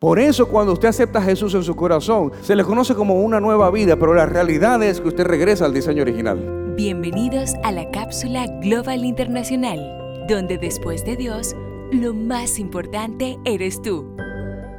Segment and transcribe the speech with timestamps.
[0.00, 3.40] Por eso cuando usted acepta a Jesús en su corazón, se le conoce como una
[3.40, 6.74] nueva vida, pero la realidad es que usted regresa al diseño original.
[6.76, 11.56] Bienvenidos a la cápsula Global Internacional, donde después de Dios,
[11.90, 14.14] lo más importante eres tú.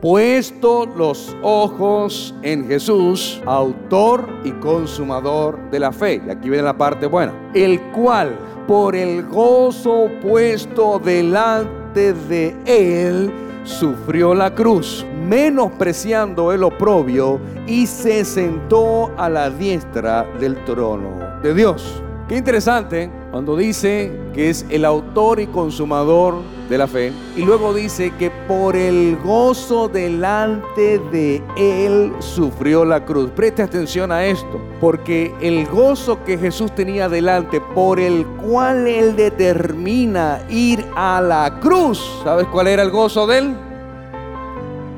[0.00, 6.22] Puesto los ojos en Jesús, autor y consumador de la fe.
[6.26, 7.34] Y aquí viene la parte buena.
[7.52, 13.30] El cual, por el gozo puesto delante de él,
[13.64, 21.54] sufrió la cruz, menospreciando el oprobio, y se sentó a la diestra del trono de
[21.54, 22.02] Dios.
[22.28, 26.36] Qué interesante cuando dice que es el autor y consumador
[26.78, 33.30] la fe y luego dice que por el gozo delante de él sufrió la cruz.
[33.30, 39.16] Preste atención a esto, porque el gozo que Jesús tenía delante, por el cual él
[39.16, 43.56] determina ir a la cruz, ¿sabes cuál era el gozo de él?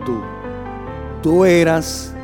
[0.05, 0.21] Tú.
[1.23, 2.15] Tú eras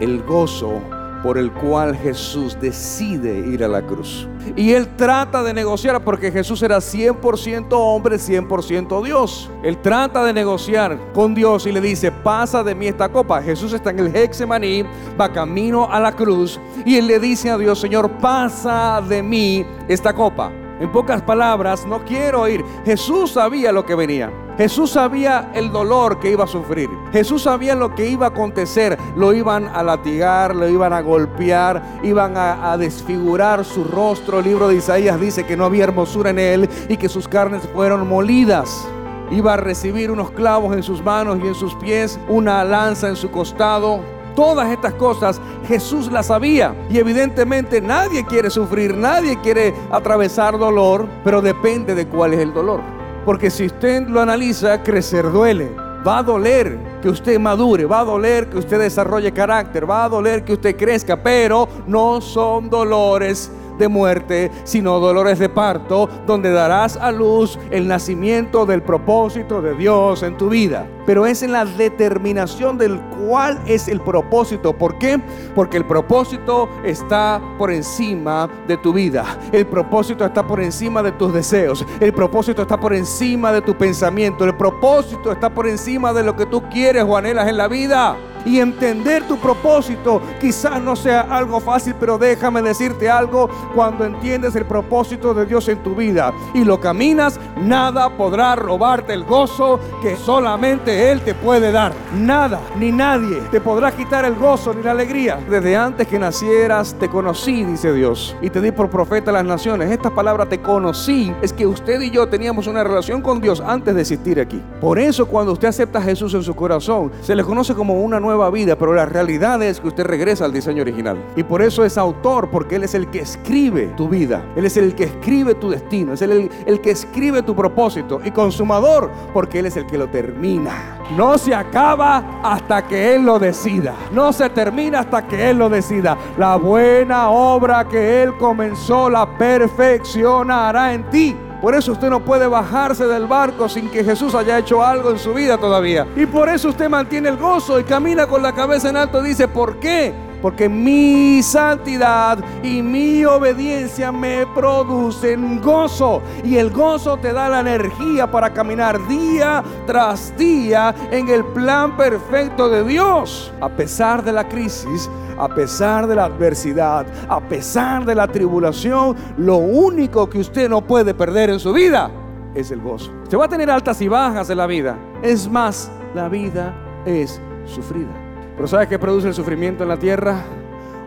[0.00, 0.80] el gozo
[1.22, 4.28] por el cual Jesús decide ir a la cruz.
[4.56, 9.50] Y él trata de negociar porque Jesús era 100% hombre, 100% Dios.
[9.62, 13.42] Él trata de negociar con Dios y le dice, pasa de mí esta copa.
[13.42, 14.84] Jesús está en el Hexemaní,
[15.20, 19.66] va camino a la cruz y él le dice a Dios, Señor, pasa de mí
[19.88, 20.50] esta copa.
[20.80, 22.64] En pocas palabras, no quiero ir.
[22.86, 24.32] Jesús sabía lo que venía.
[24.60, 26.90] Jesús sabía el dolor que iba a sufrir.
[27.12, 28.98] Jesús sabía lo que iba a acontecer.
[29.16, 34.40] Lo iban a latigar, lo iban a golpear, iban a, desfigurar su rostro.
[34.40, 37.62] El libro de Isaías dice que no había hermosura en él y que sus carnes
[37.72, 38.86] fueron molidas.
[39.30, 43.16] Iba a recibir unos clavos en sus manos y en sus pies, una lanza en
[43.16, 44.00] su costado.
[44.36, 51.08] Todas estas cosas Jesús las sabía y evidentemente nadie quiere sufrir, nadie quiere atravesar dolor,
[51.24, 52.99] pero depende de cuál es el dolor.
[53.24, 55.70] Porque si usted lo analiza, crecer duele.
[56.06, 60.08] Va a doler que usted madure, va a doler que usted desarrolle carácter, va a
[60.08, 66.52] doler que usted crezca, pero no son dolores de muerte, sino dolores de parto, donde
[66.52, 70.86] darás a luz el nacimiento del propósito de Dios en tu vida.
[71.06, 74.72] Pero es en la determinación del cuál es el propósito.
[74.72, 75.20] ¿Por qué?
[75.56, 79.24] Porque el propósito está por encima de tu vida.
[79.50, 81.84] El propósito está por encima de tus deseos.
[81.98, 84.44] El propósito está por encima de tu pensamiento.
[84.44, 88.16] El propósito está por encima de lo que tú quieres o anhelas en la vida
[88.44, 94.54] y entender tu propósito quizás no sea algo fácil, pero déjame decirte algo, cuando entiendes
[94.56, 99.80] el propósito de Dios en tu vida y lo caminas, nada podrá robarte el gozo
[100.02, 101.92] que solamente Él te puede dar.
[102.14, 105.38] Nada ni nadie te podrá quitar el gozo ni la alegría.
[105.48, 109.44] Desde antes que nacieras te conocí, dice Dios, y te di por profeta a las
[109.44, 109.90] naciones.
[109.90, 113.94] Esta palabra te conocí es que usted y yo teníamos una relación con Dios antes
[113.94, 114.62] de existir aquí.
[114.80, 118.20] Por eso cuando usted acepta a Jesús en su corazón, se le conoce como una
[118.20, 121.18] nueva nueva vida, pero la realidad es que usted regresa al diseño original.
[121.36, 124.44] Y por eso es autor, porque Él es el que escribe tu vida.
[124.56, 126.12] Él es el que escribe tu destino.
[126.12, 128.20] Es el, el que escribe tu propósito.
[128.24, 130.98] Y consumador, porque Él es el que lo termina.
[131.16, 133.94] No se acaba hasta que Él lo decida.
[134.12, 136.16] No se termina hasta que Él lo decida.
[136.38, 141.36] La buena obra que Él comenzó la perfeccionará en ti.
[141.60, 145.18] Por eso usted no puede bajarse del barco sin que Jesús haya hecho algo en
[145.18, 146.06] su vida todavía.
[146.16, 149.22] Y por eso usted mantiene el gozo y camina con la cabeza en alto.
[149.22, 150.14] Dice, ¿por qué?
[150.40, 156.22] Porque mi santidad y mi obediencia me producen gozo.
[156.42, 161.94] Y el gozo te da la energía para caminar día tras día en el plan
[161.94, 163.52] perfecto de Dios.
[163.60, 169.16] A pesar de la crisis, a pesar de la adversidad, a pesar de la tribulación,
[169.38, 172.10] lo único que usted no puede perder en su vida
[172.54, 173.10] es el gozo.
[173.22, 174.98] Usted va a tener altas y bajas en la vida.
[175.22, 176.74] Es más, la vida
[177.06, 178.10] es sufrida.
[178.54, 180.42] Pero ¿sabe qué produce el sufrimiento en la tierra?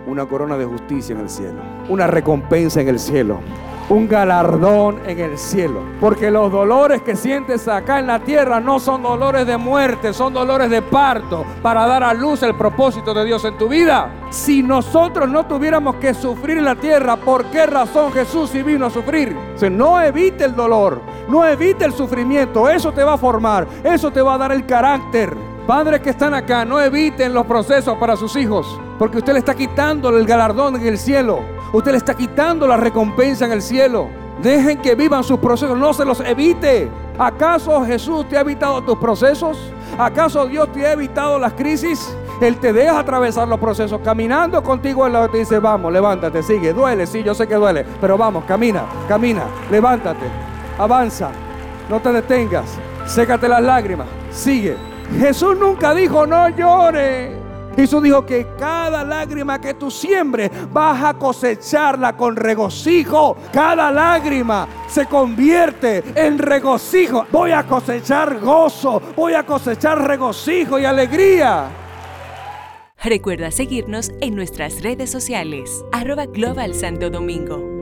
[0.07, 1.61] Una corona de justicia en el cielo.
[1.88, 3.39] Una recompensa en el cielo
[3.93, 5.81] un galardón en el cielo.
[5.99, 10.33] Porque los dolores que sientes acá en la tierra no son dolores de muerte, son
[10.33, 14.09] dolores de parto para dar a luz el propósito de Dios en tu vida.
[14.31, 18.87] Si nosotros no tuviéramos que sufrir en la tierra, ¿por qué razón Jesús sí vino
[18.87, 19.35] a sufrir?
[19.61, 20.99] O no evite el dolor,
[21.29, 24.66] no evite el sufrimiento, eso te va a formar, eso te va a dar el
[24.66, 25.35] carácter.
[25.67, 29.55] Padres que están acá, no eviten los procesos para sus hijos, porque usted le está
[29.55, 31.41] quitando el galardón en el cielo.
[31.72, 34.09] Usted le está quitando la recompensa en el cielo.
[34.41, 36.90] Dejen que vivan sus procesos, no se los evite.
[37.17, 39.57] ¿Acaso Jesús te ha evitado tus procesos?
[39.97, 42.16] ¿Acaso Dios te ha evitado las crisis?
[42.41, 45.05] Él te deja atravesar los procesos caminando contigo.
[45.05, 46.73] Él te dice, vamos, levántate, sigue.
[46.73, 50.25] Duele, sí, yo sé que duele, pero vamos, camina, camina, levántate,
[50.78, 51.29] avanza,
[51.89, 54.75] no te detengas, sécate las lágrimas, sigue.
[55.19, 57.42] Jesús nunca dijo no llore.
[57.75, 63.37] Jesús dijo que cada lágrima que tú siembres vas a cosecharla con regocijo.
[63.52, 67.25] Cada lágrima se convierte en regocijo.
[67.31, 71.67] Voy a cosechar gozo, voy a cosechar regocijo y alegría.
[73.03, 77.72] Recuerda seguirnos en nuestras redes sociales, arroba Global Santo Domingo.